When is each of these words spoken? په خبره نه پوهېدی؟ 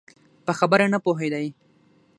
په 0.45 0.51
خبره 0.59 0.85
نه 0.93 0.99
پوهېدی؟ 1.05 1.47